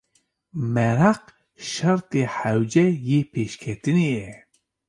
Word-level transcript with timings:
Meraq 0.73 1.23
şertê 1.69 2.21
hewce 2.35 2.85
yê 3.07 3.19
pêşketinê 3.31 4.05
ye. 4.19 4.29